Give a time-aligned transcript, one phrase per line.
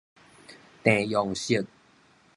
[0.83, 1.67] 鄭用錫